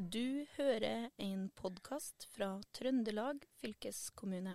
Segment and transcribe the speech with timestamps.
[0.00, 4.54] Du hører en podkast fra Trøndelag fylkeskommune.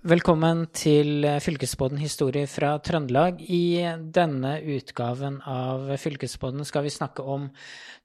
[0.00, 3.42] Velkommen til Fylkesbåten historie fra Trøndelag.
[3.44, 7.50] I denne utgaven av Fylkesbåten skal vi snakke om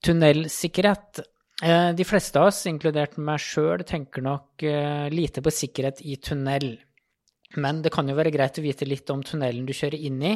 [0.03, 1.23] tunnelsikkerhet.
[1.63, 6.19] Eh, de fleste av oss, inkludert meg sjøl, tenker nok eh, lite på sikkerhet i
[6.19, 6.73] tunnel.
[7.61, 10.35] Men det kan jo være greit å vite litt om tunnelen du kjører inn i,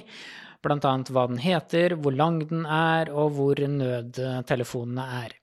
[0.64, 0.96] bl.a.
[1.10, 5.38] hva den heter, hvor lang den er, og hvor nødtelefonene er.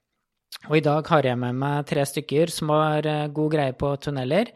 [0.65, 3.91] Og i dag har jeg med meg tre stykker som har eh, god greie på
[4.01, 4.49] tunneler.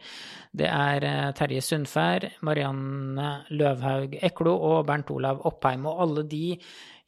[0.52, 5.86] Det er eh, Terje Sundfær, Marianne Løvhaug Eklo og Bernt Olav Oppheim.
[5.88, 6.46] Og alle de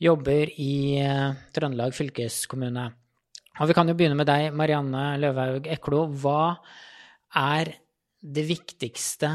[0.00, 2.86] jobber i eh, Trøndelag fylkeskommune.
[3.60, 6.06] Og vi kan jo begynne med deg, Marianne Løvhaug Eklo.
[6.22, 6.54] Hva
[7.44, 7.74] er
[8.24, 9.28] det viktigste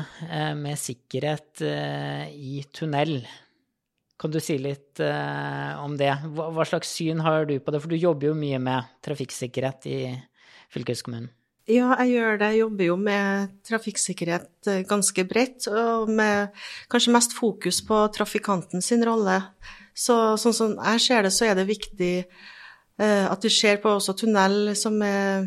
[0.57, 3.19] med sikkerhet i tunnel?
[4.19, 6.11] Kan du si litt uh, om det?
[6.35, 7.79] Hva, slags syn har du på det?
[7.79, 9.99] For du jobber jo mye med trafikksikkerhet i
[10.73, 11.29] fylkeskommunen.
[11.69, 12.49] Ja, jeg gjør det.
[12.51, 16.55] Jeg jobber jo med trafikksikkerhet eh, ganske bredt, og med
[16.89, 19.37] kanskje mest fokus på trafikanten sin rolle.
[19.93, 22.13] Så sånn som jeg ser det, så er det viktig
[22.99, 25.45] at vi ser på også tunnel som er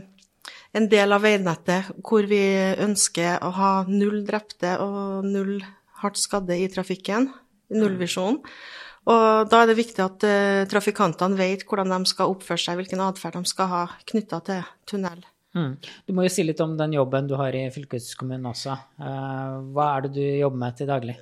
[0.72, 2.42] en del av veinettet, hvor vi
[2.80, 5.58] ønsker å ha null drepte og null
[6.02, 7.28] hardt skadde i trafikken
[7.72, 8.40] nullvisjonen.
[9.10, 13.02] Og da er det viktig at uh, trafikantene vet hvordan de skal oppføre seg, hvilken
[13.02, 15.24] atferd de skal ha knytta til tunnel.
[15.58, 15.74] Mm.
[16.06, 18.78] Du må jo si litt om den jobben du har i fylkeskommunen også.
[19.02, 21.18] Uh, hva er det du jobber med til daglig?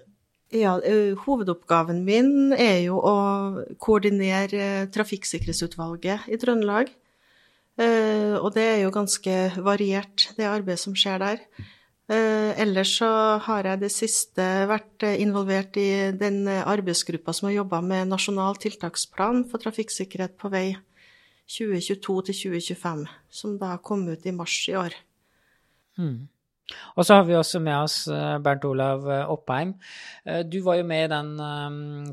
[0.52, 3.16] Ja, uh, Hovedoppgaven min er jo å
[3.80, 6.92] koordinere Trafikksikkerhetsutvalget i Trøndelag.
[7.80, 11.44] Og det er jo ganske variert, det arbeidet som skjer der.
[12.10, 13.08] Eh, ellers så
[13.44, 18.58] har jeg det siste vært eh, involvert i den arbeidsgruppa som har jobba med nasjonal
[18.58, 20.64] tiltaksplan for trafikksikkerhet på vei
[21.46, 24.96] 2022 til 2025, som da kom ut i mars i år.
[26.00, 26.26] Mm.
[26.96, 29.74] Og så har vi også med oss eh, Bernt Olav Oppheim.
[30.46, 31.30] Du var jo med i den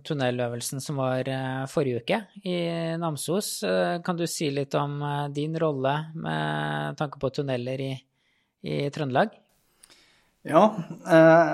[0.07, 1.27] tunneløvelsen som var
[1.69, 2.57] forrige uke i
[2.97, 3.49] Namsos.
[4.05, 5.01] Kan du si litt om
[5.35, 7.91] din rolle med tanke på tunneler i,
[8.63, 9.35] i Trøndelag?
[10.47, 10.63] Ja,
[11.11, 11.53] eh,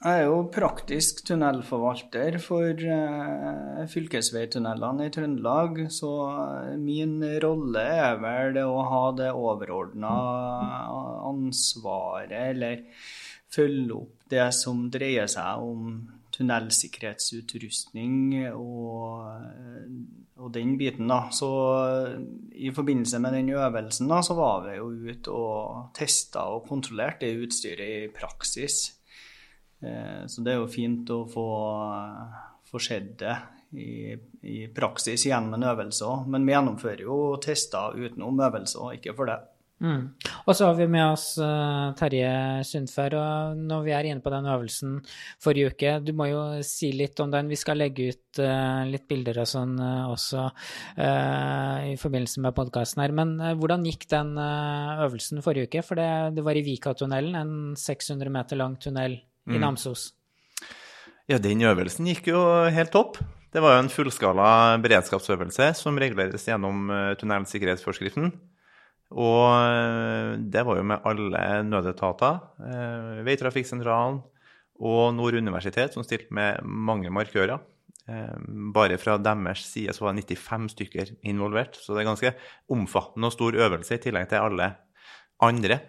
[0.00, 6.12] jeg er jo praktisk tunnelforvalter for eh, fylkesveitunnelene i Trøndelag, så
[6.80, 10.12] min rolle er vel å ha det overordna
[11.28, 12.86] ansvaret, eller
[13.52, 15.90] følge opp det som dreier seg om
[16.32, 19.26] tunnelsikkerhetsutrustning og,
[20.38, 21.26] og, den biten, da.
[21.34, 21.50] Så
[22.56, 27.26] i forbindelse med den øvelsen da, så var vi jo ute og testa og kontrollerte
[27.26, 28.99] det utstyret i praksis.
[29.80, 31.46] Eh, så det er jo fint å få,
[32.68, 33.36] få sett det
[33.70, 36.18] i, i, praksis gjennom en øvelse.
[36.28, 39.40] Men vi gjennomfører jo tester utenom øvelse ikke for det.
[39.80, 40.10] Mm.
[40.44, 43.14] Og så har vi med oss uh, Terje Sundfør.
[43.16, 44.98] Og når vi er inne på den øvelsen
[45.40, 47.48] forrige uke, du må jo si litt om den.
[47.48, 50.44] Vi skal legge ut uh, litt bilder og sånn også
[51.00, 53.16] i forbindelse med podkasten her.
[53.16, 55.86] Men hvordan gikk den øvelsen forrige uke?
[55.86, 59.16] For det, det var i Vikatunnelen, en 600 meter lang tunnel
[59.48, 59.60] i mm.
[59.62, 60.10] Namsos.
[61.30, 62.40] Ja, den øvelsen gikk jo
[62.72, 63.20] helt topp.
[63.50, 68.30] Det var jo en fullskala beredskapsøvelse som reguleres gjennom tunnelsikkerhetsforskriften.
[69.10, 72.38] Og eh, det var jo med alle nødetater.
[72.62, 74.20] Eh, Veitrafikksentralen
[74.80, 77.58] og Nord universitet som stilte med mange markører.
[78.06, 78.36] Eh,
[78.74, 82.34] bare fra deres side så var det 95 stykker involvert, så det er ganske
[82.70, 84.72] omfattende og stor øvelse i tillegg til alle
[85.42, 85.82] andre.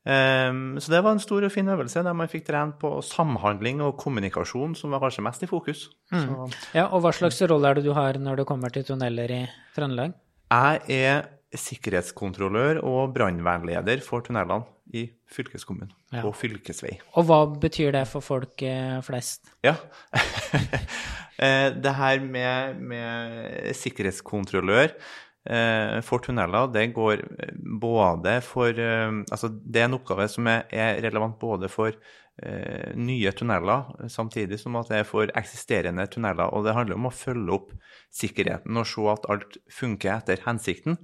[0.00, 3.98] Så det var en stor og fin øvelse der man fikk trent på samhandling og
[4.00, 5.82] kommunikasjon, som var kanskje mest i fokus.
[6.08, 6.48] Mm.
[6.72, 9.42] Ja, og Hva slags rolle er det du har når det kommer til tunneler i
[9.76, 10.16] Trøndelag?
[10.50, 16.24] Jeg er sikkerhetskontrollør og brannvernleder for tunnelene i fylkeskommunen ja.
[16.26, 16.96] og fylkesvei.
[17.18, 19.50] Og hva betyr det for folk eh, flest?
[19.66, 19.76] Ja,
[21.44, 24.94] eh, det her med, med sikkerhetskontrollør
[26.04, 27.22] for tunneler, det går
[27.80, 31.96] både for Altså, det er en oppgave som er relevant både for
[33.00, 36.52] nye tunneler, samtidig som at det er for eksisterende tunneler.
[36.52, 37.72] Og det handler om å følge opp
[38.12, 41.00] sikkerheten og se at alt funker etter hensikten.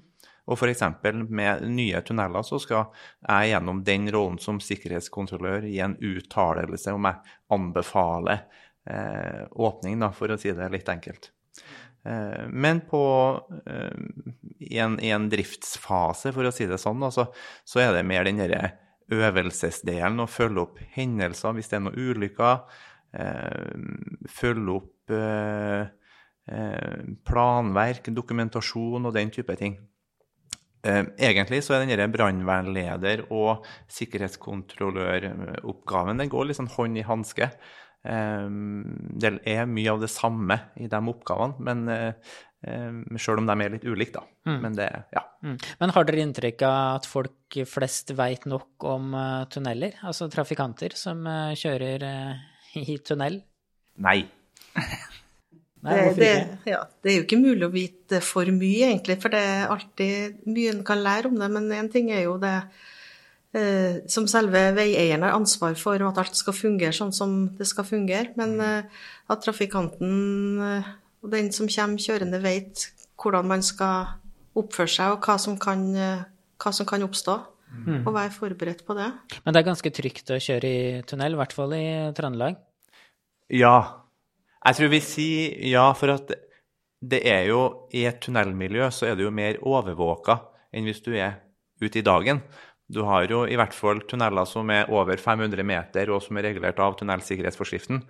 [0.47, 0.83] Og f.eks.
[1.03, 2.87] med nye tunneler så skal
[3.27, 8.45] jeg gjennom den rollen som sikkerhetskontrollør gi en uttalelse om jeg anbefaler
[8.87, 11.33] eh, åpning, da, for å si det litt enkelt.
[12.07, 13.91] Eh, men på, eh,
[14.59, 17.27] i, en, i, en, driftsfase, for å si det sånn, altså,
[17.67, 18.71] så er det mer den derre
[19.13, 22.57] øvelsesdelen, å følge opp hendelser hvis det er noen ulykker.
[24.29, 25.05] følge opp
[27.31, 29.89] planverk, dokumentasjon og den type ting.
[30.83, 33.65] Egentlig så er denne brannvernleder- og
[33.95, 37.47] sikkerhetskontrolløroppgaven den går litt sånn hånd i hanske.
[38.07, 43.87] Det er mye av det samme i de oppgavene, men selv om de er litt
[43.87, 44.23] ulike, da.
[44.47, 44.61] Mm.
[44.63, 45.23] Men det, ja.
[45.43, 45.57] Mm.
[45.81, 49.13] Men har dere inntrykk av at folk flest veit nok om
[49.53, 49.99] tunneler?
[50.07, 51.27] Altså trafikanter som
[51.59, 52.07] kjører
[52.81, 53.41] i tunnel?
[54.07, 54.21] Nei.
[55.87, 59.33] Nei, det, det, ja, det, er jo ikke mulig å vite for mye, egentlig, for
[59.33, 61.51] det er alltid mye en kan lære om det.
[61.53, 62.57] Men én ting er jo det
[63.57, 67.69] eh, som selve veieieren har ansvar for, og at alt skal fungere sånn som det
[67.69, 68.35] skal fungere.
[68.39, 70.95] Men eh, at trafikanten eh,
[71.25, 72.87] og den som kommer kjørende, vet
[73.17, 74.17] hvordan man skal
[74.57, 76.25] oppføre seg, og hva som kan, eh,
[76.63, 77.37] hva som kan oppstå.
[77.67, 78.05] Mm.
[78.07, 79.09] Og være forberedt på det.
[79.43, 82.61] Men det er ganske trygt å kjøre i tunnel, i hvert fall i Trøndelag?
[83.53, 84.07] Ja,
[84.63, 86.31] jeg tror vi sier ja, for at
[87.03, 87.61] det er jo
[87.95, 90.39] i et tunnelmiljø så er du jo mer overvåka
[90.75, 91.41] enn hvis du er
[91.83, 92.41] ute i dagen.
[92.87, 96.51] Du har jo i hvert fall tunneler som er over 500 meter, og som er
[96.51, 98.03] regulert av tunnelsikkerhetsforskriften.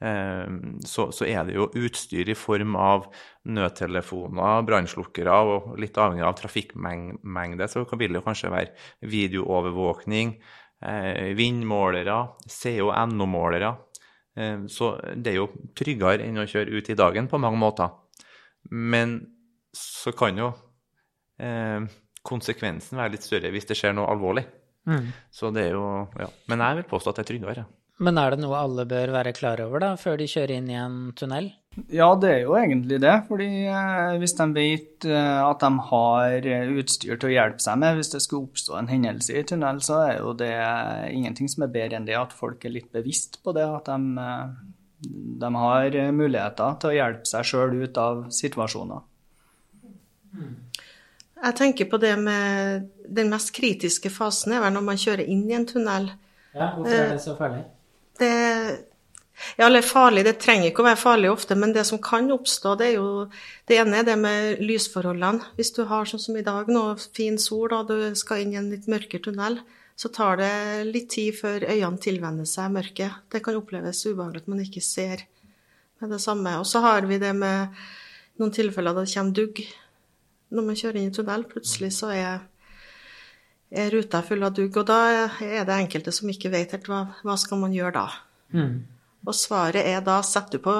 [0.00, 3.10] Ehm, så, så, er det jo utstyr i form av
[3.52, 10.32] nødtelefoner, brannslukkere og litt avhengig av trafikkmengde, så vil det jo kanskje være videoovervåkning,
[10.88, 13.74] eh, vindmålere, CO-NO-målere.
[14.36, 17.92] Eh, så det er jo tryggere enn å kjøre ut i dagen på mange måter.
[18.70, 19.18] Men
[19.76, 20.52] så kan jo
[21.40, 21.84] eh,
[22.26, 24.46] konsekvensen være litt større hvis det skjer noe alvorlig.
[24.88, 25.12] Mm.
[25.32, 26.30] Så det er jo Ja.
[26.48, 27.66] Men jeg vil påstå at det er tryggere.
[28.00, 30.78] Men er det noe alle bør være klar over da, før de kjører inn i
[30.80, 31.50] en tunnel?
[31.92, 33.12] Ja, det er jo egentlig det.
[33.28, 36.48] fordi eh, hvis de vet eh, at de har
[36.80, 40.00] utstyr til å hjelpe seg med hvis det skulle oppstå en hendelse i tunnel, så
[40.06, 40.50] er jo det
[41.12, 43.68] ingenting som er bedre enn det at folk er litt bevisst på det.
[43.68, 45.06] At de, eh,
[45.44, 49.06] de har muligheter til å hjelpe seg sjøl ut av situasjoner.
[51.40, 55.46] Jeg tenker på det med den mest kritiske fasen er vel når man kjører inn
[55.48, 56.10] i en tunnel.
[56.52, 57.64] Ja, hvorfor er det så farlig?
[58.20, 58.30] Det
[59.56, 62.74] ja, eller farlig, det trenger ikke å være farlig ofte, men det som kan oppstå,
[62.76, 63.30] det er jo
[63.68, 65.54] Det ene er det med lysforholdene.
[65.56, 66.82] Hvis du har sånn som i dag nå,
[67.16, 69.60] fin sol, og du skal inn i en litt mørkere tunnel,
[69.96, 70.52] så tar det
[70.88, 73.20] litt tid før øynene tilvenner seg mørket.
[73.30, 75.24] Det kan oppleves ubehagelig at man ikke ser
[76.00, 76.56] med det samme.
[76.60, 77.76] Og så har vi det med
[78.40, 79.60] noen tilfeller da det kommer dugg.
[80.50, 82.40] Når man kjører inn i tunnel, plutselig så er
[83.70, 84.76] er ruta full av dugg.
[84.80, 84.98] Og da
[85.38, 88.06] er det enkelte som ikke vet helt hva, hva skal man gjøre da.
[88.56, 88.80] Mm.
[89.28, 90.76] Og svaret er da setter du på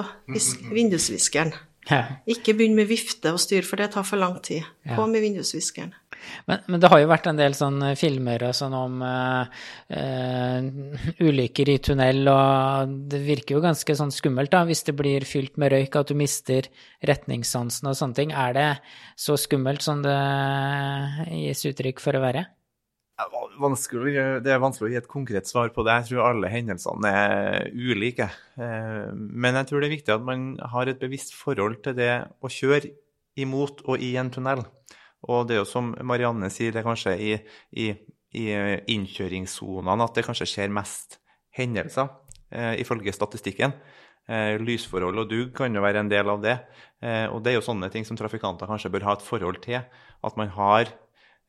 [0.73, 1.53] vindusviskeren.
[1.89, 2.03] Ja.
[2.29, 4.65] Ikke begynn med vifte og styr, for det tar for lang tid.
[4.95, 5.93] På med vindusviskeren.
[6.49, 9.43] Men, men, det har jo vært en del sånne filmer og sånn om uh,
[11.21, 15.59] ulykker i tunnel, og det virker jo ganske sånn skummelt da, hvis det blir fylt
[15.61, 16.69] med røyk, at du mister
[17.07, 18.33] retningssansen og sånne ting.
[18.33, 18.71] Er det
[19.19, 20.17] så skummelt som det
[21.29, 22.47] gis uttrykk for å være?
[23.61, 25.97] vanskelig, det er vanskelig å gi et konkret svar på det.
[25.99, 28.29] Jeg tror alle hendelsene er ulike.
[28.57, 32.13] Eh, men jeg tror det er viktig at man har et bevisst forhold til det
[32.41, 32.93] å kjøre
[33.41, 34.65] imot og i en tunnel.
[35.29, 37.33] Og det er jo som Marianne sier, det er kanskje i,
[37.77, 37.91] i,
[38.37, 38.45] i
[38.95, 41.19] innkjøringssonene at det kanskje skjer mest
[41.57, 42.09] hendelser,
[42.49, 43.75] eh, ifølge statistikken.
[44.31, 46.57] Eh, lysforhold og dugg kan jo være en del av det.
[47.03, 49.81] Eh, og det er jo sånne ting som trafikanter kanskje bør ha et forhold til.
[50.25, 50.89] At man har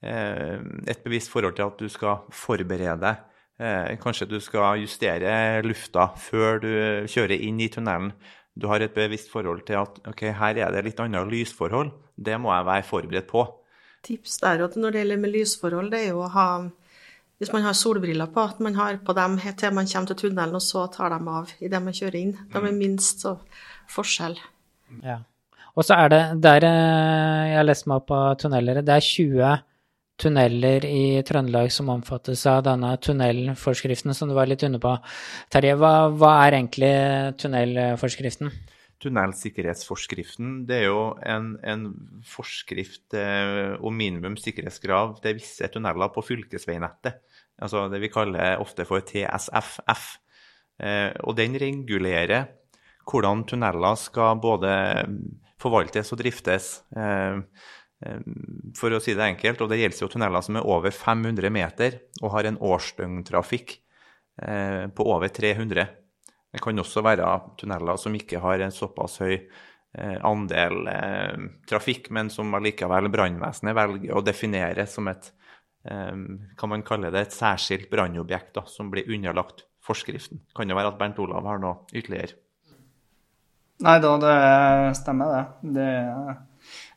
[0.03, 0.59] Eh,
[0.91, 3.21] et bevisst forhold til at du skal forberede deg.
[3.63, 6.73] Eh, kanskje du skal justere lufta før du
[7.07, 8.11] kjører inn i tunnelen.
[8.59, 11.93] Du har et bevisst forhold til at ok, her er det litt annet lysforhold.
[12.19, 13.47] Det må jeg være forberedt på.
[14.03, 16.47] Tips der og når det gjelder med lysforhold, det er jo å ha
[17.43, 20.55] hvis man har solbriller på, at man har på dem til man kommer til tunnelen,
[20.55, 22.37] og så tar dem av idet man kjører inn.
[22.53, 22.79] De er mm.
[22.79, 23.33] minst så
[23.91, 24.37] forskjell.
[25.03, 25.17] Ja.
[25.75, 29.09] Og så er det der eh, jeg har lest meg opp på tunneler, det er
[29.09, 29.57] 20
[30.23, 34.95] tunneler i Trøndelag som omfattes av denne tunnelforskriften som du var litt inne på.
[35.51, 36.93] Terje, hva, hva er egentlig
[37.43, 38.53] tunnelforskriften?
[39.03, 41.85] Tunnelsikkerhetsforskriften det er jo en, en
[42.27, 47.21] forskrift eh, om minimum sikkerhetskrav til visse tunneler på fylkesveinettet.
[47.63, 50.09] Altså det vi kaller ofte for TSFF.
[50.83, 52.51] Eh, og den regulerer
[53.11, 54.73] hvordan tunneler skal både
[55.63, 56.77] forvaltes og driftes.
[56.95, 57.43] Eh,
[58.03, 61.53] Ehm, for å si det enkelt, og det gjelder jo tunneler som er over 500
[61.55, 63.77] meter og har en årsdøgntrafikk
[64.43, 65.87] eh, på over 300.
[66.53, 67.29] Det kan også være
[67.61, 73.77] tunneler som ikke har en såpass høy eh, andel eh, trafikk, men som allikevel brannvesenet
[73.77, 75.33] velger å definere som et
[75.83, 80.39] kan man kalle det et særskilt brannobjekt som blir underlagt forskriften.
[80.55, 82.37] Kan det være at Bernt Olav har noe ytterligere?
[83.83, 84.37] Nei da, det
[85.01, 85.43] stemmer det.
[85.75, 85.89] Det,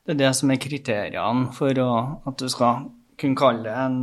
[0.05, 1.89] det er det som er kriteriene for å,
[2.29, 2.85] at du skal
[3.17, 3.97] kunne kalle det en,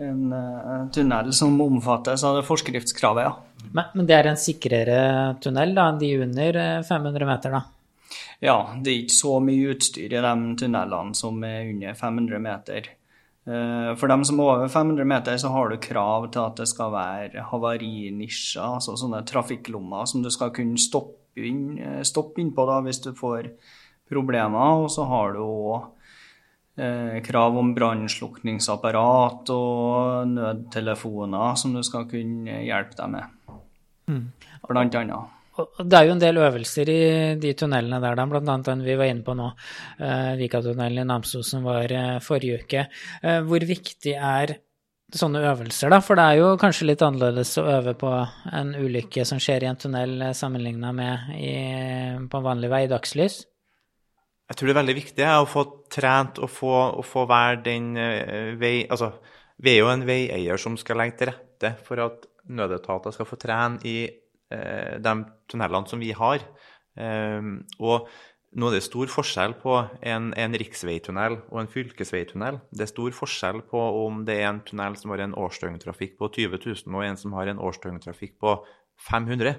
[0.00, 3.68] en uh, tunnel som omfattes av det forskriftskravet, ja.
[3.72, 5.02] Men, men, det er en sikrere
[5.42, 6.58] tunnel, da, de under
[6.88, 7.62] 500 meter, da?
[8.42, 12.90] Ja, det er ikke så mye utstyr i de tunnelene som er under 500 meter.
[13.46, 16.68] Eh, for dem som er over 500 meter, så har du krav til at det
[16.70, 22.66] skal være havarinisjer, altså sånne trafikklommer som du skal kunne stoppe inn, eh, stoppe innpå
[22.68, 23.50] da, hvis du får
[24.10, 24.84] problemer.
[24.84, 25.90] Og så har du òg eh,
[26.72, 33.58] krav om brannslukningsapparat og nødtelefoner som du skal kunne hjelpe deg med,
[34.08, 34.24] mm.
[34.70, 35.38] blant annet.
[35.52, 37.00] Det er jo en del øvelser i
[37.40, 38.56] de tunnelene der, da, bl.a.
[38.64, 39.50] den vi var inne på nå,
[40.00, 42.86] uh, Vikatunnelen i Namsos som var uh, forrige uke.
[43.20, 44.56] Hvor viktig er
[45.12, 46.00] sånne øvelser, da?
[46.00, 48.10] For det er jo kanskje litt annerledes å øve på
[48.52, 51.56] en ulykke som skjer i en tunnel sammenligna med i,
[52.32, 53.42] på en vanlig vei i dagslys?
[54.52, 57.86] Jeg tror det er veldig viktig å få trent og få, å få være den
[58.60, 58.82] vei...
[58.84, 59.14] Altså,
[59.62, 63.38] vi er jo en veieier som skal legge til rette for at nødetater skal få
[63.40, 63.96] trene i
[64.52, 65.14] uh, de
[65.48, 66.44] tunnelene som vi har.
[66.98, 68.10] Um, og
[68.52, 72.60] nå er det stor forskjell på en, en riksveitunnel og en fylkesveitunnel.
[72.68, 76.28] Det er stor forskjell på om det er en tunnel som har en årsdøgntrafikk på
[76.34, 78.58] 20 000, og en som har en årsdøgntrafikk på
[79.08, 79.56] 500.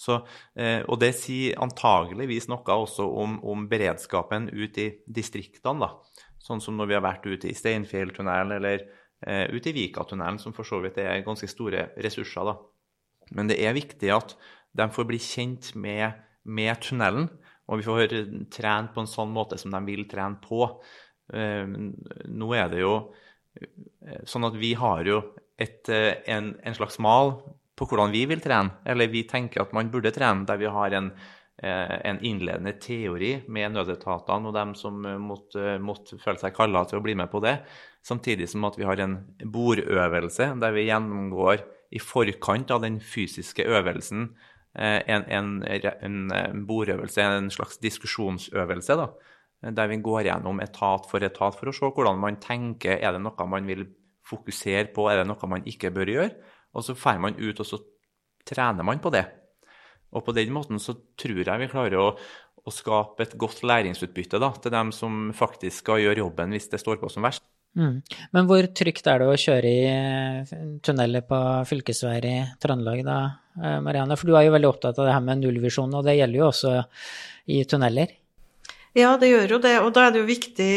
[0.00, 0.16] Så,
[0.56, 5.84] eh, og det sier antageligvis noe også om, om beredskapen ute i distriktene.
[5.84, 6.30] da.
[6.40, 8.86] Sånn som når vi har vært ute i Steinfjelltunnelen eller
[9.26, 12.48] eh, ute i Vikatunnelen, som for så vidt er ganske store ressurser.
[12.48, 12.56] da.
[13.36, 14.34] Men det er viktig at
[14.76, 16.16] de får bli kjent med,
[16.48, 17.28] med tunnelen,
[17.70, 18.16] og vi får
[18.50, 20.64] trene på en sånn måte som de vil trene på.
[21.34, 22.94] Eh, nå er det jo
[23.60, 25.20] eh, sånn at vi har jo
[25.60, 27.36] et, eh, en, en, slags mal
[27.80, 30.92] på hvordan vi vil trene, eller vi tenker at man burde trene, der vi har
[30.98, 31.10] en,
[31.62, 37.00] eh, en innledende teori med nødetatene og dem som måtte, måtte føle seg kalla til
[37.00, 37.56] å bli med på det,
[38.04, 43.64] samtidig som at vi har en bordøvelse der vi gjennomgår i forkant av den fysiske
[43.64, 44.28] øvelsen
[44.76, 45.24] eh, en,
[45.64, 49.08] en, en bordøvelse, en slags diskusjonsøvelse, da,
[49.72, 52.96] der vi går gjennom etat for etat for å se hvordan man tenker.
[53.00, 53.88] Er det noe man vil
[54.28, 56.56] fokusere på, er det noe man ikke bør gjøre?
[56.74, 57.80] Og så drar man ut, og så
[58.46, 59.24] trener man på det.
[60.10, 62.08] Og på den måten så tror jeg vi klarer å,
[62.66, 66.82] å skape et godt læringsutbytte da, til dem som faktisk skal gjøre jobben hvis det
[66.82, 67.44] står på som verst.
[67.78, 68.00] Mm.
[68.34, 71.38] Men hvor trygt er det å kjøre i eh, tunneler på
[71.70, 73.18] fylkesveier i Trøndelag da,
[73.60, 74.16] eh, Marianne?
[74.18, 76.48] For du er jo veldig opptatt av det her med nullvisjon, og det gjelder jo
[76.48, 76.74] også
[77.54, 78.16] i tunneler?
[78.98, 80.72] Ja, det gjør jo det, og da er det jo viktig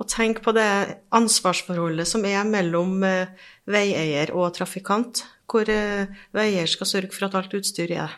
[0.00, 0.68] å tenk på det
[1.14, 3.32] ansvarsforholdet som er mellom eh,
[3.70, 8.14] veieier og trafikant, hvor veieier skal sørge for at alt utstyr er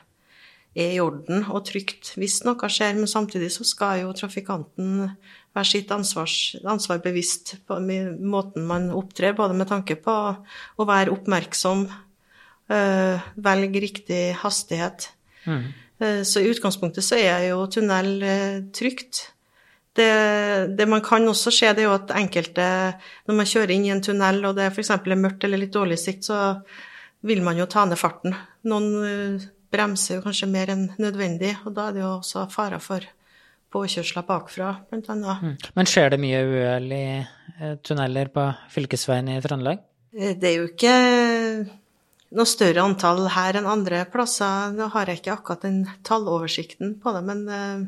[0.76, 5.06] er i orden og trygt hvis noe skjer, men samtidig så skal jo trafikanten
[5.56, 10.16] være sitt ansvars, ansvar bevisst på måten man opptrer, både med tanke på
[10.76, 11.87] å være oppmerksom,
[12.76, 15.11] øh, velge riktig hastighet.
[15.47, 15.66] Mm.
[16.28, 18.18] Så i utgangspunktet så er jo tunnel
[18.76, 19.30] trygt.
[19.97, 22.67] Det, det, man kan også se, det er jo at enkelte,
[23.29, 24.93] når man kjører inn i en tunnel og det f.eks.
[24.93, 26.41] er mørkt eller litt dårlig sikt, så
[27.26, 28.37] vil man jo ta ned farten.
[28.69, 32.83] Noen uh, bremser jo kanskje mer enn nødvendig, og da er det jo også farer
[32.83, 33.07] for
[33.73, 35.43] påkjørsler bakfra, blant annet.
[35.43, 35.73] Mm.
[35.76, 39.83] Men skjer det mye uhell i eh, tunneler på fylkesveien i Trøndelag?
[40.17, 40.95] Eh, det er jo ikke
[42.37, 44.73] noe større antall her enn andre plasser.
[44.76, 47.87] Nå har jeg ikke akkurat den talloversikten på det, men eh,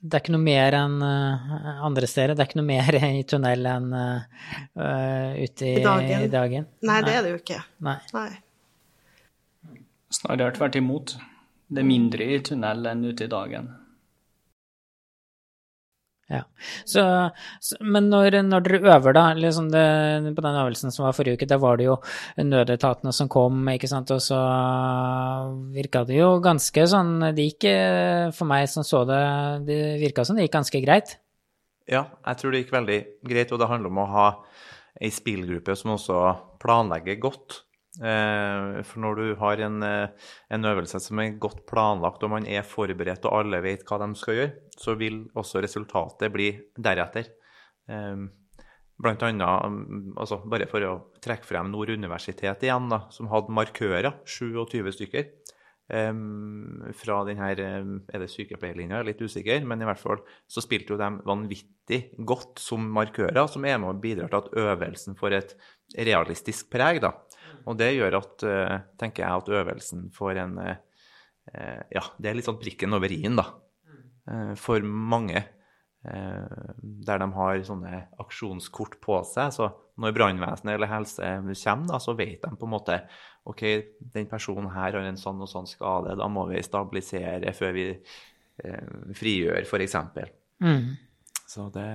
[0.00, 2.34] det er ikke noe mer enn andre steder?
[2.34, 4.22] Det er ikke noe mer i tunnel enn uh,
[5.36, 6.24] ute i, I, dagen.
[6.24, 6.70] i, dagen.
[6.88, 7.60] Nei, det er det jo ikke.
[7.84, 7.98] Nei.
[8.16, 8.30] Nei.
[10.10, 11.18] Snarere tvert imot.
[11.70, 13.68] Det er mindre i tunnel enn ute i dagen.
[16.30, 16.44] Ja.
[16.86, 17.02] Så,
[17.82, 19.82] men når, når, dere øver, da, liksom det,
[20.36, 21.96] på den øvelsen som var forrige uke, da var det jo
[22.38, 24.38] nødetatene som kom, ikke sant, og så
[25.74, 27.66] virka det jo ganske sånn Det gikk,
[28.36, 29.24] for meg som så det,
[29.66, 31.16] det virka som det gikk ganske greit.
[31.90, 34.28] Ja, jeg tror det gikk veldig greit, og det handler om å ha
[35.00, 36.22] ei spillgruppe som også
[36.62, 37.64] planlegger godt.
[37.98, 42.46] Eh, for når du har en, eh, en, øvelse som er godt planlagt, og man
[42.46, 47.32] er forberedt og alle vet hva de skal gjøre, så vil også resultatet bli deretter.
[47.90, 48.28] Eh,
[49.00, 53.50] blant annet, mm, altså bare for å trekke frem Nord universitet igjen, da, som hadde
[53.50, 55.32] markører, 27 stykker.
[55.90, 61.08] fra denne er det sykepleierlinja, litt usikker, men i hvert fall så spilte jo de
[61.26, 65.56] vanvittig godt som markører, som er med og bidrar til at øvelsen får et
[65.98, 67.00] realistisk preg.
[67.00, 67.10] da.
[67.68, 70.76] Og det gjør at, eh, tenker jeg, at øvelsen får en eh,
[71.90, 73.46] Ja, det er litt sånn prikken over i-en, da.
[74.30, 75.46] Eh, For mange.
[76.00, 79.50] Der de har sånne aksjonskort på seg.
[79.52, 79.66] Så
[80.00, 81.20] når brannvesenet eller helse
[81.60, 82.96] kommer, da, så vet de på en måte
[83.44, 83.64] OK,
[84.14, 87.84] den personen her har en sånn og sånn skade, da må vi stabilisere før vi
[89.20, 89.98] frigjør, f.eks.
[90.64, 90.96] Mm.
[91.44, 91.90] Så det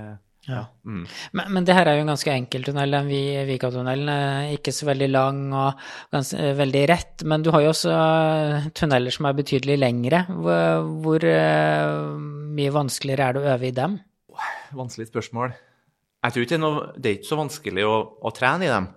[0.46, 0.62] Ja.
[0.86, 1.06] Mm.
[1.34, 4.52] Men, men det her er jo en ganske enkel tunnel, den Vi- Vikatunnelen.
[4.54, 5.80] Ikke så veldig lang og
[6.14, 7.24] ganske, eh, veldig rett.
[7.26, 10.20] Men du har jo også eh, tunneler som er betydelig lengre.
[10.30, 12.20] Hvor, hvor eh,
[12.60, 13.98] mye vanskeligere er det å øve i dem?
[14.76, 15.56] Vanskelig spørsmål.
[16.26, 18.72] Jeg tror ikke det er, noe, det er ikke så vanskelig å, å trene i
[18.72, 18.88] dem.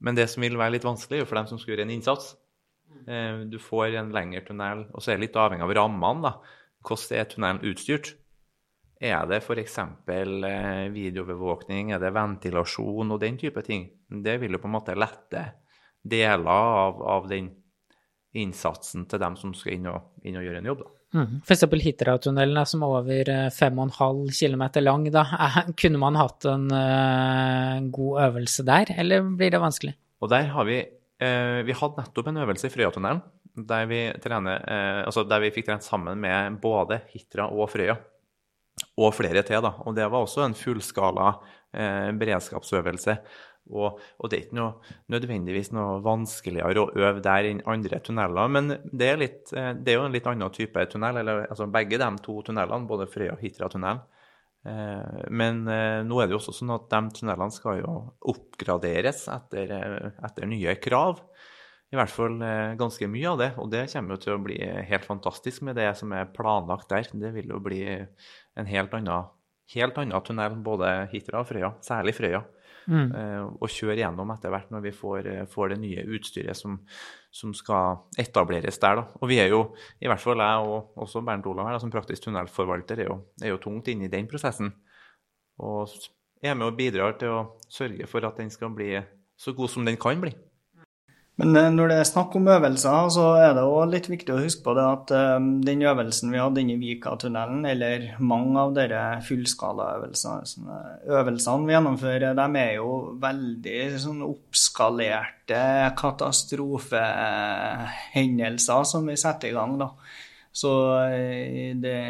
[0.00, 2.34] Men det som vil være litt vanskelig, er for dem som skal gjøre en innsats.
[3.48, 6.22] Du får en lengre tunnel, og så er det litt avhengig av rammene.
[6.26, 6.32] da.
[6.84, 8.10] Hvordan er tunnelen utstyrt?
[8.96, 9.78] Er det f.eks.
[10.08, 13.88] Eh, videoovervåkning, er det ventilasjon og den type ting?
[14.08, 15.44] Det vil jo på en måte lette
[16.06, 17.50] deler av, av den
[18.36, 20.84] innsatsen til dem som skal inn og, inn og gjøre en jobb.
[20.84, 20.92] da.
[21.16, 21.36] Mm.
[21.46, 25.06] Eksempel Hitra-tunnelen er som er over eh, 5,5 km lang.
[25.12, 25.24] Da.
[25.46, 29.96] Eh, Kunne man hatt en uh, god øvelse der, eller blir det vanskelig?
[30.24, 33.24] Og der har vi uh, Vi hadde nettopp en øvelse i Frøyatunnelen
[33.56, 37.96] der vi, trener, eh, altså der vi fikk trent sammen med både Hitra og Frøya.
[38.96, 39.74] Og flere til, da.
[39.84, 41.30] Og det var også en fullskala
[41.72, 43.16] eh, beredskapsøvelse.
[43.66, 48.52] Og, og det er ikke noe, nødvendigvis noe vanskeligere å øve der enn andre tunneler.
[48.52, 51.22] Men det er, litt, eh, det er jo en litt annen type tunnel.
[51.22, 54.04] eller altså Begge de to tunnelene, både Frøya og Hitra-tunnelen.
[54.66, 57.98] Eh, Men eh, nå er det jo også sånn at de tunnelene skal jo
[58.32, 61.24] oppgraderes etter, eh, etter nye krav.
[61.94, 64.56] I hvert fall eh, ganske mye av det, og det kommer jo til å bli
[64.88, 67.10] helt fantastisk med det som er planlagt der.
[67.14, 67.84] Det vil jo bli
[68.56, 69.32] en helt annen,
[69.74, 72.42] helt annen tunnel, både Hitra og Frøya, særlig Frøya.
[72.86, 73.08] Mm.
[73.18, 76.76] Eh, og kjøre gjennom etter hvert når vi får, eh, får det nye utstyret som,
[77.34, 79.00] som skal etableres der.
[79.00, 79.06] Da.
[79.18, 79.62] Og vi er jo,
[79.98, 83.18] i hvert fall jeg og også Bernt Olav her, da, som praktisk tunnelforvalter, er jo,
[83.42, 84.70] er jo tungt inne i den prosessen.
[85.58, 85.90] Og
[86.44, 88.92] er med og bidrar til å sørge for at den skal bli
[89.36, 90.32] så god som den kan bli.
[91.36, 94.38] Men eh, når det er snakk om øvelser, så er det også litt viktig å
[94.40, 98.70] huske på det at eh, den øvelsen vi hadde inne i Vikatunnelen, eller mange av
[98.78, 100.76] disse fullskalaøvelsene
[101.12, 105.60] øvelsene vi gjennomfører, de er jo veldig sånn oppskalerte
[106.00, 109.88] katastrofehendelser som vi setter i gang, da.
[110.56, 110.72] Så
[111.04, 112.00] eh, det,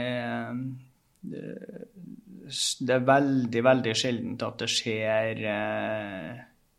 [1.27, 5.43] det er veldig, veldig sjeldent at det skjer,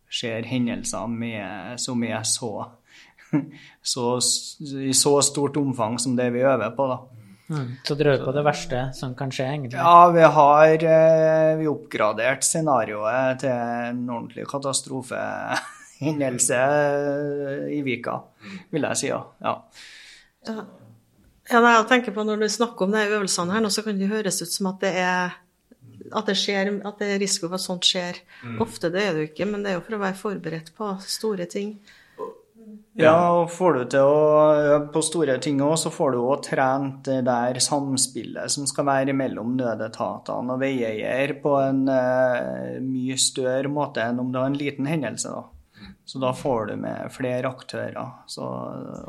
[0.09, 2.65] skjer hendelser med, som er så,
[3.93, 4.19] så
[4.87, 6.97] i så stort omfang som det vi øver på, da.
[7.47, 7.69] Mm.
[7.87, 9.79] Så dere øver på det verste som kan skje, egentlig?
[9.79, 16.59] Ja, vi har eh, vi oppgradert scenarioet til en ordentlig katastrofehendelse
[17.71, 18.15] i Vika,
[18.75, 19.07] vil jeg si.
[19.13, 19.21] Ja.
[19.43, 19.53] ja.
[20.47, 20.55] Ja,
[21.51, 24.11] ja jeg tenker på Når du snakker om de øvelsene her, nå, så kan det
[24.11, 25.23] høres ut som at det er
[26.15, 28.19] at det, skjer, at det er risiko for at sånt skjer.
[28.63, 30.91] Ofte det er det jo ikke, men det er jo for å være forberedt på
[31.05, 31.77] store ting.
[32.97, 34.21] Ja, og får du til å
[34.57, 38.87] øve på store ting òg, så får du òg trent det der samspillet som skal
[38.89, 44.49] være mellom nødetatene og veieier på en uh, mye større måte enn om det har
[44.49, 45.29] en liten hendelse.
[45.29, 45.45] da.
[46.07, 47.99] Så da får du med flere aktører.
[48.31, 48.45] Så,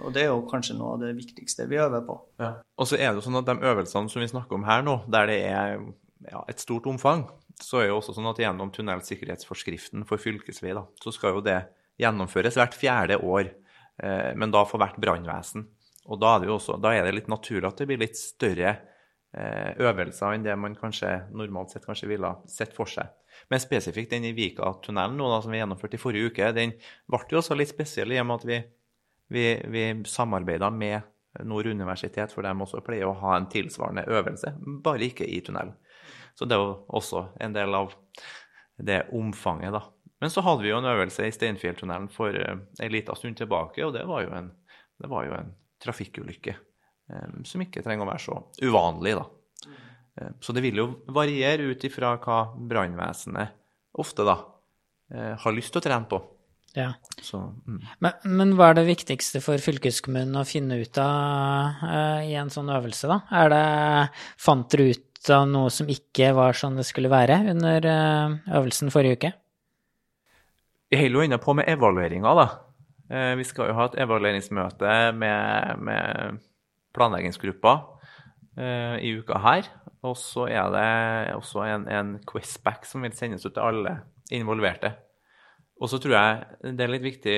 [0.02, 2.16] og det er jo kanskje noe av det viktigste vi øver på.
[2.42, 4.98] Og så er det jo sånn at de øvelsene som vi snakker om her nå,
[5.06, 5.78] der det er
[6.26, 7.26] ja, et stort omfang,
[7.62, 11.58] så er jo også sånn at gjennom tunnelsikkerhetsforskriften for fylkesvei, da, så skal jo det
[11.98, 13.50] gjennomføres hvert fjerde år,
[14.02, 15.66] eh, men da for hvert brannvesen.
[16.08, 18.16] Og da er, det jo også, da er det litt naturlig at det blir litt
[18.16, 18.70] større
[19.36, 23.10] eh, øvelser enn det man kanskje normalt sett kanskje ville sett for seg.
[23.52, 26.74] Men spesifikt den i Vikatunnelen nå, da, som vi gjennomførte i forrige uke, den
[27.10, 28.58] ble jo også litt spesiell i og med at vi,
[29.36, 34.54] vi, vi samarbeida med Nord universitet, for de også pleier å ha en tilsvarende øvelse,
[34.82, 35.76] bare ikke i tunnelen.
[36.38, 37.94] Så det er jo også en del av
[38.78, 39.82] det omfanget, da.
[40.22, 43.82] Men så hadde vi jo en øvelse i Steinfjelltunnelen for uh, en liten stund tilbake,
[43.86, 44.52] og det var jo en,
[45.02, 45.50] det var jo en
[45.82, 46.54] trafikkulykke
[47.10, 49.26] um, som ikke trenger å være så uvanlig, da.
[50.18, 53.58] Uh, så det vil jo variere ut ifra hva brannvesenet
[53.98, 54.38] ofte da
[55.08, 56.18] har lyst til å trene på.
[56.76, 56.92] Ja.
[57.22, 57.78] Så, mm.
[58.04, 62.52] Men, men hva er det viktigste for fylkeskommunen å finne ut av uh, i en
[62.52, 63.22] sånn øvelse, da?
[63.40, 63.62] Er det,
[64.40, 68.92] fant dere ut av noe som ikke var sånn det skulle være under eh, øvelsen
[68.94, 69.32] forrige uke?
[70.88, 72.46] Vi holder jo inne på med evalueringa, da.
[73.12, 76.38] Eh, vi skal jo ha et evalueringsmøte med, med
[76.96, 77.74] planleggingsgruppa
[78.56, 79.68] eh, i uka her.
[80.06, 80.88] Og så er det
[81.34, 83.98] også en, en quizback som vil sendes ut til alle
[84.34, 84.94] involverte.
[85.78, 87.36] Og så tror jeg det er litt viktig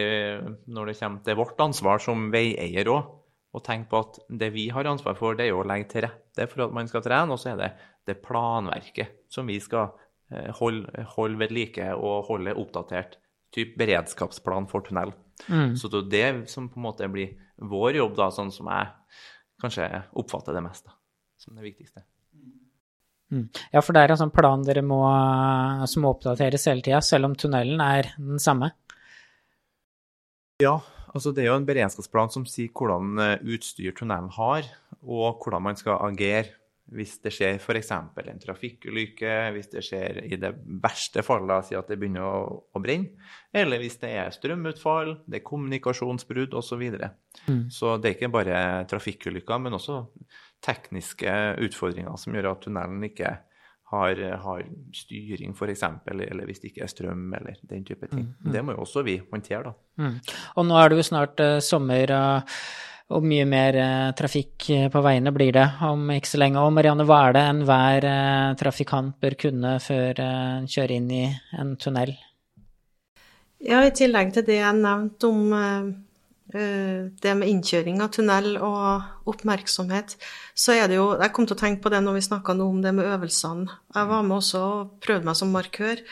[0.73, 3.09] når det kommer til vårt ansvar som veieier òg,
[3.51, 6.05] å tenke på at det vi har ansvar for, det er jo å legge til
[6.07, 7.71] rette for at man skal trene, og så er det
[8.09, 9.91] det planverket som vi skal
[10.31, 13.19] eh, holde, holde ved like og holde oppdatert.
[13.51, 15.11] Typ beredskapsplan for tunnel.
[15.49, 15.75] Mm.
[15.79, 18.93] Så det er det som på en måte blir vår jobb, da, sånn som jeg
[19.61, 19.89] kanskje
[20.21, 20.95] oppfatter det mest, da,
[21.41, 22.05] som det viktigste.
[23.31, 23.47] Mm.
[23.71, 25.03] Ja, for det er en sånn plan dere må,
[25.91, 28.73] som må oppdateres hele tida, selv om tunnelen er den samme.
[30.61, 30.79] Ja,
[31.14, 34.68] altså det er jo en beredskapsplan som sier hvordan eh, utstyr tunnelen har,
[35.03, 37.90] og hvordan man skal agere hvis det skjer f.eks.
[37.92, 40.51] en trafikkulykke, hvis det skjer i det
[40.83, 42.40] verste fallet, si at det begynner å,
[42.75, 43.14] å brenne,
[43.55, 46.68] eller hvis det er strømutfall, det er kommunikasjonsbrudd osv.
[46.70, 47.12] Så, videre.
[47.46, 47.64] Mm.
[47.75, 48.59] så det er ikke bare
[48.90, 50.03] trafikkulykker, men også
[50.64, 51.33] tekniske
[51.66, 53.33] utfordringer som gjør at tunnelen ikke
[53.90, 58.29] har, har styring, f.eks., eller hvis det ikke er strøm, eller den type ting.
[58.40, 59.74] Det må jo også vi håndtere, da.
[60.00, 60.14] Mm.
[60.57, 62.55] Og nå er det jo snart uh, sommer, og,
[63.11, 66.62] og mye mer eh, trafikk eh, på veiene blir det om ikke så lenge.
[66.62, 71.09] Og Marianne, hva er det enhver eh, trafikant bør kunne før eh, en kjører inn
[71.16, 71.24] i
[71.59, 72.14] en tunnel?
[73.61, 75.90] Ja, i tillegg til det jeg nevnte om eh, eh,
[76.51, 80.17] det med innkjøring av tunnel og oppmerksomhet,
[80.55, 82.67] så er det jo Jeg kom til å tenke på det når vi snakka nå
[82.73, 83.71] om det med øvelsene.
[83.95, 86.03] Jeg var med også og prøvde meg som markør.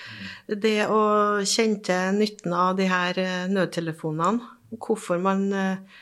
[0.47, 1.01] Det å
[1.43, 5.99] kjenne til nytten av de her eh, nødtelefonene, hvorfor man eh,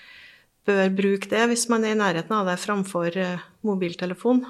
[0.67, 4.45] bør bruke det hvis man er i nærheten av det framfor eh, mobiltelefon.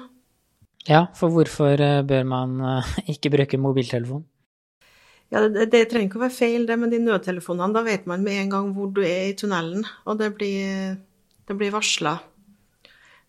[0.87, 4.25] Ja, for hvorfor eh, bør man eh, ikke bruke mobiltelefon?
[5.33, 8.23] Ja, det, det trenger ikke å være feil, det, men de nødtelefonene, da vet man
[8.23, 10.95] med en gang hvor du er i tunnelen, og det blir,
[11.49, 12.13] det blir varsla.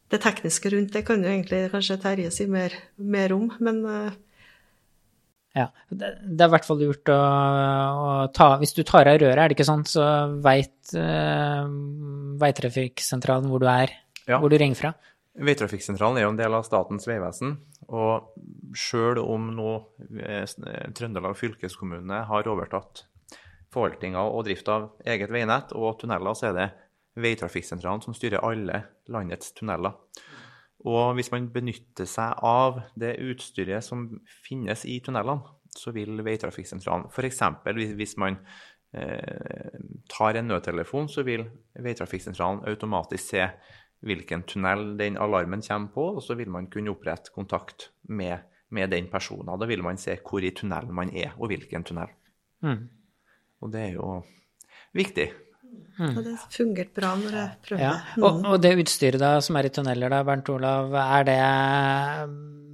[0.09, 4.15] Det tekniske rundt det kan jo egentlig kanskje Terje si mer, mer om, men eh,
[5.59, 9.19] Ja, det, det er i hvert fall lurt å, å ta Hvis du tar av
[9.19, 10.07] røret, er det ikke sånn, så
[10.45, 11.67] veit uh,
[12.41, 13.93] veitrafikksentralen hvor du er,
[14.29, 14.39] Ja.
[14.39, 14.95] hvor du ringer fra.
[15.39, 17.55] Veitrafikksentralen er jo en del av Statens vegvesen.
[17.95, 18.33] Og
[18.77, 19.71] sjøl om nå
[20.19, 23.05] eh, eh, Trøndelag fylkeskommune har overtatt
[23.73, 26.69] forvaltninga og drift av eget veinett og tunneler, så er det
[27.19, 29.97] Veitrafikksentralen som styrer alle landets tunneler.
[30.87, 34.07] Og hvis man benytter seg av det utstyret som
[34.47, 37.43] finnes i tunnelene, så vil Veitrafikksentralen f.eks.
[37.99, 38.39] hvis man
[38.95, 39.75] eh,
[40.11, 41.45] tar en nødtelefon, så vil
[41.79, 43.49] Veitrafikksentralen automatisk se
[44.07, 48.91] hvilken tunnel den alarmen kommer på, og så vil man kunne opprette kontakt med, med
[48.95, 49.51] den personen.
[49.59, 52.13] Da vil man se hvor i tunnelen man er, og hvilken tunnel.
[52.63, 52.89] Mm.
[53.63, 54.23] Og det er jo
[54.95, 55.29] viktig.
[55.99, 57.83] ja, det fungerte bra når jeg prøvde.
[57.83, 57.95] Ja.
[58.17, 58.23] Mm.
[58.23, 61.41] Og, og det utstyret da, som er i tunneler, da, Bernt Olav, er det
[62.31, 62.68] mm,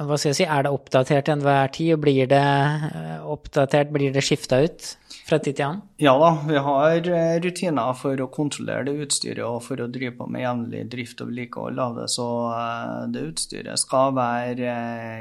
[0.00, 3.90] hva skal jeg si, er det oppdatert til enhver tid, og blir det eh, oppdatert,
[3.92, 4.86] blir det skifta ut
[5.26, 5.82] fra tid til annen?
[6.00, 10.14] Ja da, vi har eh, rutiner for å kontrollere det utstyret og for å drive
[10.16, 14.78] på med jevnlig drift og vedlikehold av det, så eh, det utstyret skal være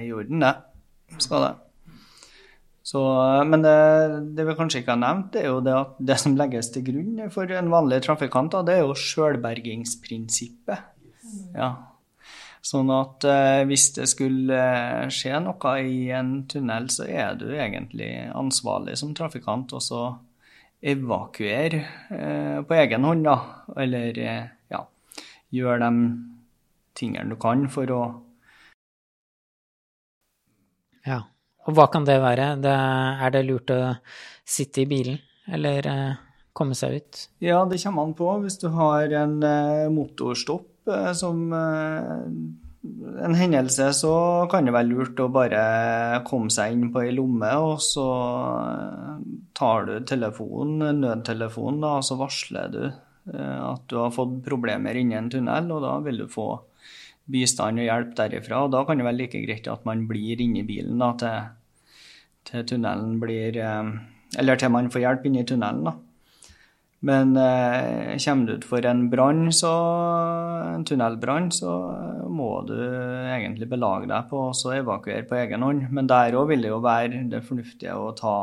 [0.07, 0.55] i orden, det.
[1.19, 1.53] Skal det.
[2.91, 3.01] Så,
[3.45, 3.75] men det,
[4.39, 6.87] det vi kanskje ikke har nevnt, det er jo det at det som legges til
[6.87, 10.87] grunn for en vanlig trafikant, da, det er jo sjølbergingsprinsippet.
[11.55, 11.75] Ja.
[12.61, 17.47] Sånn at eh, hvis det skulle eh, skje noe i en tunnel, så er du
[17.55, 20.01] egentlig ansvarlig som trafikant, og så
[20.81, 21.81] evakuere
[22.13, 23.37] eh, på egen hånd, da.
[23.81, 24.83] Eller eh, ja,
[25.57, 26.05] gjøre de
[26.97, 28.03] tingene du kan for å
[31.01, 31.23] Ja.
[31.65, 32.55] Og hva kan det være?
[32.61, 32.73] Det,
[33.25, 33.79] er det lurt å
[34.45, 35.17] sitte i bilen,
[35.49, 36.21] eller eh,
[36.57, 37.21] komme seg ut?
[37.41, 38.29] Ja, det kommer an på.
[38.41, 40.70] Hvis du har en eh, motorstopp
[41.17, 42.23] som eh,
[43.25, 44.13] en hendelse, så
[44.49, 45.61] kan det være lurt å bare
[46.27, 48.07] komme seg inn på ei lomme, og så
[48.65, 49.21] eh,
[49.57, 54.97] tar du telefonen, nødtelefonen, da, og så varsler du eh, at du har fått problemer
[54.97, 56.49] inni en tunnel, og da vil du få
[57.31, 58.65] bistand og hjelp derifra.
[58.65, 61.51] Og da kan det være like greit at man blir inni bilen da, til,
[62.49, 63.91] til tunnelen blir eh,
[64.41, 65.97] Eller til man får hjelp inni tunnelen, da.
[67.01, 73.69] Men eh, kommer du ut for en brann, en tunnelbrann, så eh, må du egentlig
[73.71, 75.87] belage deg på å evakuere på egen hånd.
[75.89, 78.35] Men der òg vil det jo være det fornuftige å ta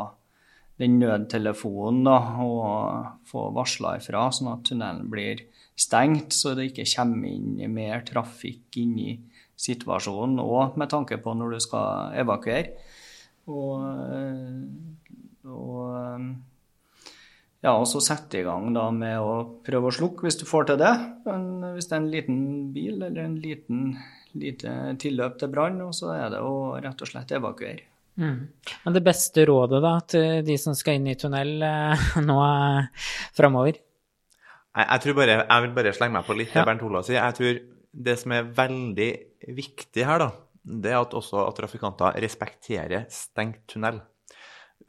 [0.78, 5.46] den nødtelefonen da, og få varsla ifra, sånn at tunnelen blir
[5.78, 9.16] stengt, så det ikke kommer inn mer trafikk inn i
[9.58, 12.74] situasjonen, og med tanke på når du skal evakuere.
[13.48, 16.30] Og, eh, og eh,
[17.64, 19.32] ja, og så sette i gang da med å
[19.66, 20.92] prøve å slukke hvis du får til det.
[21.26, 22.40] Men hvis det er en liten
[22.74, 23.88] bil eller en liten,
[24.38, 27.88] lite tilløp til brann, så er det å rett og slett evakuere.
[28.18, 28.38] Mm.
[28.84, 33.10] Men det beste rådet da til de som skal inn i tunnel eh, nå eh,
[33.34, 33.78] framover?
[33.78, 36.66] Jeg, jeg, tror bare, jeg vil bare slenge meg på litt det Ja.
[36.66, 37.20] Bernt Olav sier.
[37.20, 37.62] Jeg tror
[38.08, 39.10] det som er veldig
[39.58, 40.30] viktig her, da,
[40.62, 44.02] det er at også at trafikanter respekterer stengt tunnel.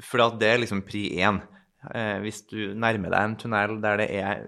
[0.05, 1.41] For det er liksom pri én.
[1.79, 4.41] Eh, hvis du nærmer deg en tunnel der det er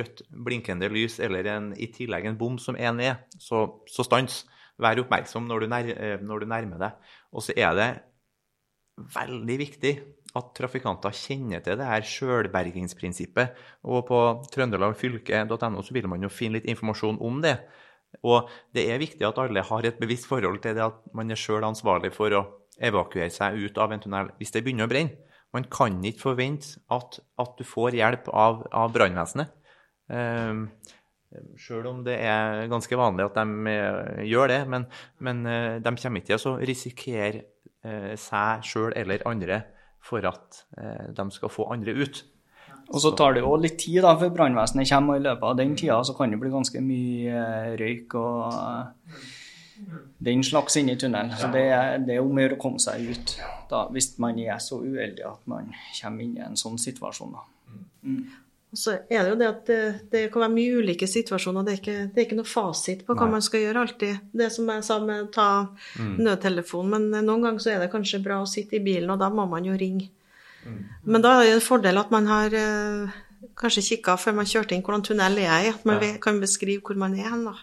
[0.00, 4.42] rødt blinkende lys, eller en, i tillegg en bom som er så, så stans.
[4.80, 7.12] Vær oppmerksom når du, nær, eh, når du nærmer deg.
[7.32, 7.90] Og så er det
[9.12, 9.92] veldig viktig
[10.32, 13.52] at trafikanter kjenner til det her sjølbergingsprinsippet.
[13.84, 14.20] Og på
[14.54, 17.58] trøndelagfylke.no så vil man jo finne litt informasjon om det.
[18.24, 21.40] Og det er viktig at alle har et bevisst forhold til det at man er
[21.40, 22.46] sjøl ansvarlig for å
[22.80, 25.31] evakuere seg ut av en tunnel hvis det begynner å brenne.
[25.52, 29.52] Man kan ikke forvente at, at du får hjelp av, av brannvesenet.
[30.12, 30.66] Um,
[31.60, 34.84] Sjøl om det er ganske vanlig at de eh, gjør det, men,
[35.24, 37.44] men eh, de kommer ikke til å risikere
[37.86, 39.62] eh, seg sjøl eller andre
[40.02, 40.64] for at
[41.14, 42.24] de skal få andre ut.
[42.90, 45.60] Og så tar det jo litt tid da, før brannvesenet kommer, og i løpet av
[45.60, 47.44] den tida så kan det bli ganske mye
[47.78, 49.20] røyk og
[50.22, 51.32] den slags inni tunnelen.
[51.38, 53.34] Så det er, det er om å gjøre å komme seg ut
[53.70, 57.34] da, hvis man er så uheldig at man kommer inn i en sånn situasjon.
[57.34, 57.44] da.
[58.72, 59.80] Og så er det jo det at det,
[60.14, 61.66] det kan være mye ulike situasjoner.
[61.66, 63.34] Det er ikke, det er ikke noe fasit på hva Nei.
[63.34, 64.22] man skal gjøre alltid.
[64.32, 65.48] Det som jeg sa med å ta
[66.00, 69.28] nødtelefon, men noen ganger så er det kanskje bra å sitte i bilen, og da
[69.34, 70.08] må man jo ringe.
[71.04, 73.20] Men da er det en fordel at man har eh,
[73.58, 76.12] kanskje kikka før man kjørte inn hvordan tunnel er jeg i, at man Ja.
[76.22, 77.44] kan beskrive hvor man er hen.
[77.44, 77.54] da.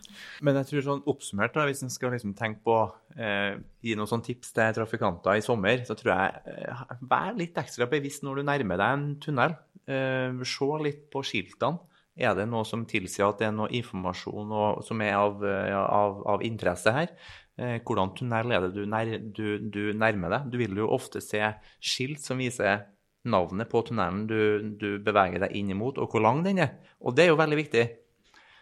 [0.42, 2.78] Men jeg tror sånn oppsummert, da, hvis en skal liksom tenke på
[3.18, 7.56] eh, gi noen sånn tips til trafikanter i sommer, så tror jeg eh, vær litt
[7.58, 9.56] ekstra bevisst når du nærmer deg en tunnel.
[9.88, 11.80] Eh, se litt på skiltene.
[12.20, 15.72] Er det noe som tilsier at det er noe informasjon og, som er av, eh,
[15.74, 17.14] av, av interesse her?
[17.60, 20.50] Eh, hvordan tunnel er det du, nær, du, du nærmer deg?
[20.52, 21.40] Du vil jo ofte se
[21.80, 22.84] skilt som viser
[23.28, 24.40] navnet på tunnelen du,
[24.80, 26.78] du beveger deg inn imot, og hvor lang den er.
[27.04, 27.84] Og det er jo veldig viktig.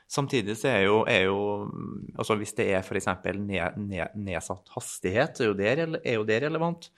[0.07, 1.39] Samtidig så er jo, er jo
[2.15, 3.09] altså Hvis det er f.eks.
[3.35, 6.89] Ned, ned, nedsatt hastighet, er jo det, er jo det relevant.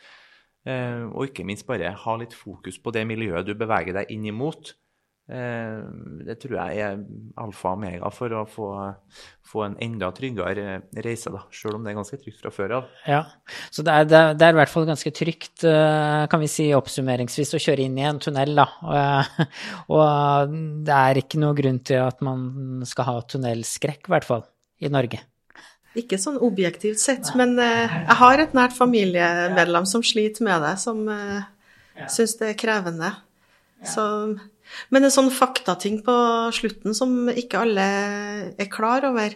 [0.67, 4.27] Eh, og ikke minst bare ha litt fokus på det miljøet du beveger deg inn
[4.29, 4.75] imot.
[5.29, 5.81] Eh,
[6.25, 7.01] det tror jeg er
[7.37, 8.69] alfa og omega for å få,
[9.45, 12.87] få en enda tryggere reise, da, selv om det er ganske trygt fra før av.
[13.05, 13.19] Ja,
[13.69, 16.49] så det er, det er, det er i hvert fall ganske trygt, eh, kan vi
[16.49, 18.67] si oppsummeringsvis, å kjøre inn i en tunnel, da.
[18.89, 19.45] Og,
[19.99, 20.57] og
[20.89, 24.47] det er ikke noe grunn til at man skal ha tunnelskrekk, i hvert fall,
[24.81, 25.21] i Norge.
[25.99, 30.77] Ikke sånn objektivt sett, men eh, jeg har et nært familiemedlem som sliter med det,
[30.81, 31.05] som
[32.09, 33.13] syns det er krevende.
[33.85, 34.03] Så,
[34.91, 36.15] men en sånn faktating på
[36.55, 37.85] slutten som ikke alle
[38.59, 39.29] er klar over,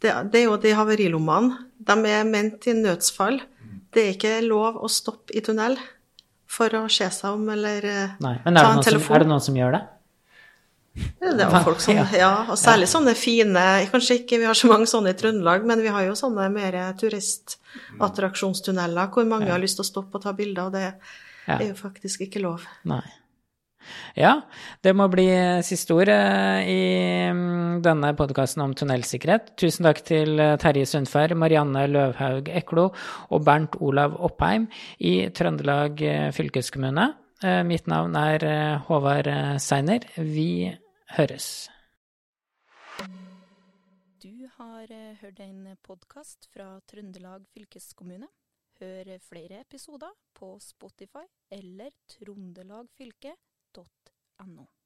[0.00, 1.56] det, det er jo de havarilommene.
[1.78, 3.40] De er ment i nødsfall.
[3.92, 5.76] Det er ikke lov å stoppe i tunnel
[6.50, 9.06] for å se seg om eller eh, Nei, men ta en telefon.
[9.06, 9.82] som, er det noen som gjør det?
[11.20, 12.04] Det er jo folk som, Ja.
[12.18, 15.78] ja, og særlig sånne fine Kanskje ikke vi har så mange sånne i Trøndelag, men
[15.84, 20.32] vi har jo sånne mer turistattraksjonstunneler hvor mange har lyst til å stoppe og ta
[20.36, 20.88] bilder, og det
[21.46, 21.54] Ja.
[21.58, 22.60] er jo faktisk ikke lov.
[22.84, 23.02] Nei.
[24.18, 24.42] Ja,
[24.82, 25.26] det må bli
[25.66, 26.82] siste ord eh, i
[27.32, 29.54] mm, denne podkasten om tunnelsikkerhet.
[29.60, 32.90] Tusen takk til eh, Terje Sundfær, Marianne Løvhaug Eklo
[33.30, 37.12] og Bernt Olav Oppheim i Trøndelag eh, fylkeskommune.
[37.44, 40.04] Eh, Mitt navn er eh, Håvard eh, Seiner.
[40.16, 40.68] Vi
[41.16, 41.70] høres.
[44.20, 48.28] Du har eh, hørt en podkast fra Trøndelag fylkeskommune.
[48.80, 51.90] Hør flere episoder på Spotify eller
[53.72, 54.79] trondelagfylket.no.